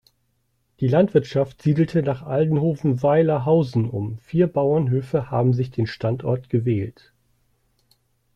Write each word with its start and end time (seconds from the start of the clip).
Die 0.79 0.87
Landwirtschaft 0.87 1.61
siedelte 1.61 2.01
nach 2.01 2.23
Aldenhoven-Weiler 2.23 3.45
Hausen 3.45 3.87
um, 3.87 4.17
vier 4.17 4.47
Bauernhöfe 4.47 5.29
haben 5.29 5.53
sich 5.53 5.69
den 5.69 5.85
Standort 5.85 6.49
gewählt. 6.49 7.13